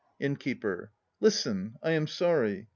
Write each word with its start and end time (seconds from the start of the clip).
INNKEEPER. 0.19 0.91
Listen. 1.19 1.75
I 1.83 1.91
am 1.91 2.07
sorry. 2.07 2.69